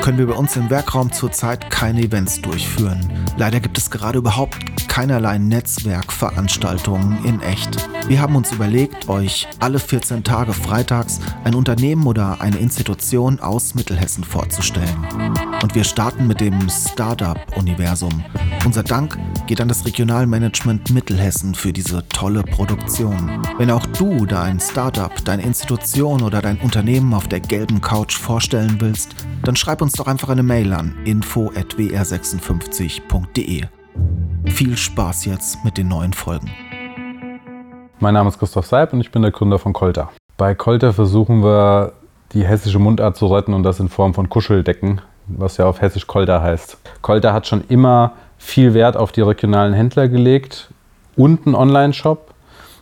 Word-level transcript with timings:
können 0.00 0.16
wir 0.16 0.28
bei 0.28 0.34
uns 0.34 0.56
im 0.56 0.70
Werkraum 0.70 1.12
zurzeit 1.12 1.70
keine 1.70 2.00
Events 2.00 2.40
durchführen. 2.40 3.10
Leider 3.36 3.60
gibt 3.60 3.76
es 3.76 3.90
gerade 3.90 4.18
überhaupt 4.18 4.88
keinerlei 4.88 5.36
Netzwerkveranstaltungen 5.36 7.22
in 7.24 7.40
echt. 7.42 7.76
Wir 8.08 8.20
haben 8.20 8.34
uns 8.34 8.50
überlegt, 8.50 9.08
euch 9.10 9.46
alle 9.60 9.78
14 9.78 10.24
Tage 10.24 10.54
freitags 10.54 11.20
ein 11.44 11.54
Unternehmen 11.54 12.06
oder 12.06 12.40
eine 12.40 12.58
Institution 12.58 13.40
aus 13.40 13.74
Mittelhessen 13.74 14.24
vorzustellen. 14.24 15.06
Und 15.62 15.74
wir 15.74 15.84
starten 15.84 16.26
mit 16.26 16.40
dem 16.40 16.68
Startup-Universum. 16.70 18.24
Unser 18.64 18.82
Dank 18.82 19.18
geht 19.50 19.60
an 19.60 19.66
das 19.66 19.84
Regionalmanagement 19.84 20.92
Mittelhessen 20.92 21.56
für 21.56 21.72
diese 21.72 22.08
tolle 22.08 22.44
Produktion. 22.44 23.42
Wenn 23.58 23.72
auch 23.72 23.84
du 23.84 24.24
dein 24.24 24.60
Startup, 24.60 25.10
deine 25.24 25.42
Institution 25.42 26.22
oder 26.22 26.40
dein 26.40 26.58
Unternehmen 26.58 27.12
auf 27.14 27.26
der 27.26 27.40
gelben 27.40 27.80
Couch 27.80 28.16
vorstellen 28.16 28.76
willst, 28.78 29.16
dann 29.42 29.56
schreib 29.56 29.82
uns 29.82 29.94
doch 29.94 30.06
einfach 30.06 30.28
eine 30.28 30.44
Mail 30.44 30.72
an 30.72 30.94
info@wr56.de. 31.04 33.64
Viel 34.44 34.76
Spaß 34.76 35.24
jetzt 35.24 35.64
mit 35.64 35.76
den 35.76 35.88
neuen 35.88 36.12
Folgen. 36.12 36.48
Mein 37.98 38.14
Name 38.14 38.28
ist 38.28 38.38
Christoph 38.38 38.66
Seib 38.66 38.92
und 38.92 39.00
ich 39.00 39.10
bin 39.10 39.22
der 39.22 39.32
Gründer 39.32 39.58
von 39.58 39.72
Kolter. 39.72 40.10
Bei 40.36 40.54
Kolter 40.54 40.92
versuchen 40.92 41.42
wir, 41.42 41.94
die 42.34 42.44
hessische 42.44 42.78
Mundart 42.78 43.16
zu 43.16 43.26
retten 43.26 43.52
und 43.52 43.64
das 43.64 43.80
in 43.80 43.88
Form 43.88 44.14
von 44.14 44.28
Kuscheldecken, 44.28 45.00
was 45.26 45.56
ja 45.56 45.66
auf 45.66 45.80
Hessisch 45.80 46.06
Kolter 46.06 46.40
heißt. 46.40 46.78
Kolter 47.02 47.32
hat 47.32 47.48
schon 47.48 47.64
immer 47.68 48.12
viel 48.40 48.74
Wert 48.74 48.96
auf 48.96 49.12
die 49.12 49.20
regionalen 49.20 49.72
Händler 49.72 50.08
gelegt 50.08 50.70
und 51.16 51.46
einen 51.46 51.54
Online-Shop 51.54 52.34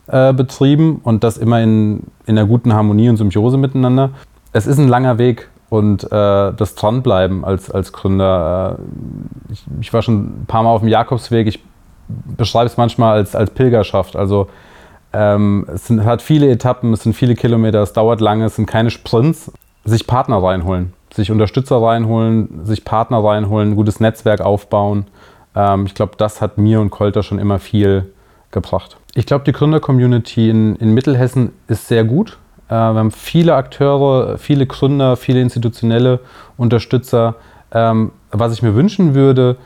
äh, 0.06 0.32
betrieben 0.32 1.00
und 1.04 1.22
das 1.22 1.36
immer 1.36 1.60
in, 1.60 2.04
in 2.24 2.38
einer 2.38 2.46
guten 2.46 2.72
Harmonie 2.72 3.10
und 3.10 3.18
Symbiose 3.18 3.58
miteinander. 3.58 4.10
Es 4.52 4.66
ist 4.66 4.78
ein 4.78 4.88
langer 4.88 5.18
Weg, 5.18 5.50
und 5.70 6.04
äh, 6.04 6.08
das 6.52 6.74
Dranbleiben 6.74 7.44
als, 7.44 7.70
als 7.70 7.92
Gründer. 7.92 8.78
Äh, 8.78 9.52
ich, 9.52 9.64
ich, 9.80 9.92
war 9.92 10.02
schon 10.02 10.42
ein 10.42 10.46
paar 10.46 10.62
Mal 10.62 10.70
auf 10.70 10.80
dem 10.80 10.88
Jakobsweg. 10.88 11.46
Ich 11.46 11.62
beschreibe 12.08 12.66
es 12.66 12.76
manchmal 12.76 13.16
als, 13.18 13.36
als 13.36 13.50
Pilgerschaft. 13.50 14.16
Also 14.16 14.48
ähm, 15.12 15.66
es 15.72 15.86
sind, 15.86 16.04
hat 16.04 16.22
viele 16.22 16.50
Etappen, 16.50 16.92
es 16.92 17.02
sind 17.02 17.14
viele 17.14 17.34
Kilometer, 17.34 17.82
es 17.82 17.92
dauert 17.92 18.20
lange, 18.20 18.46
es 18.46 18.56
sind 18.56 18.66
keine 18.66 18.90
Sprints. 18.90 19.52
Sich 19.84 20.06
Partner 20.06 20.42
reinholen, 20.42 20.92
sich 21.14 21.30
Unterstützer 21.30 21.80
reinholen, 21.80 22.66
sich 22.66 22.84
Partner 22.84 23.24
reinholen, 23.24 23.70
ein 23.70 23.76
gutes 23.76 24.00
Netzwerk 24.00 24.40
aufbauen. 24.40 25.06
Ähm, 25.58 25.86
ich 25.86 25.94
glaube, 25.94 26.12
das 26.16 26.40
hat 26.40 26.56
mir 26.56 26.80
und 26.80 26.90
Kolter 26.90 27.22
schon 27.22 27.38
immer 27.38 27.58
viel 27.58 28.06
gebracht. 28.52 28.96
Ich 29.14 29.26
glaube, 29.26 29.44
die 29.44 29.52
Gründer-Community 29.52 30.48
in, 30.48 30.76
in 30.76 30.94
Mittelhessen 30.94 31.52
ist 31.66 31.88
sehr 31.88 32.04
gut. 32.04 32.38
Äh, 32.68 32.74
wir 32.74 32.94
haben 32.94 33.10
viele 33.10 33.56
Akteure, 33.56 34.38
viele 34.38 34.66
Gründer, 34.66 35.16
viele 35.16 35.40
institutionelle 35.40 36.20
Unterstützer. 36.56 37.34
Ähm, 37.72 38.12
was 38.30 38.52
ich 38.52 38.62
mir 38.62 38.74
wünschen 38.74 39.14
würde, 39.14 39.56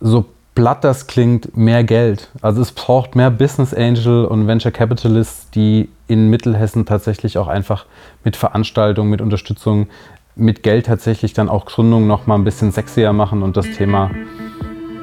so 0.00 0.26
platt 0.54 0.84
das 0.84 1.06
klingt, 1.06 1.56
mehr 1.56 1.84
Geld. 1.84 2.30
Also 2.42 2.62
es 2.62 2.72
braucht 2.72 3.16
mehr 3.16 3.30
Business 3.30 3.74
Angel 3.74 4.24
und 4.24 4.46
Venture 4.46 4.72
Capitalists, 4.72 5.50
die 5.50 5.88
in 6.06 6.28
Mittelhessen 6.28 6.86
tatsächlich 6.86 7.38
auch 7.38 7.48
einfach 7.48 7.86
mit 8.24 8.36
Veranstaltungen, 8.36 9.10
mit 9.10 9.20
Unterstützung, 9.20 9.88
mit 10.36 10.62
Geld 10.62 10.86
tatsächlich 10.86 11.32
dann 11.32 11.48
auch 11.48 11.66
Gründungen 11.66 12.06
noch 12.06 12.26
mal 12.26 12.36
ein 12.36 12.44
bisschen 12.44 12.72
sexier 12.72 13.12
machen 13.12 13.42
und 13.42 13.56
das 13.56 13.70
Thema 13.70 14.10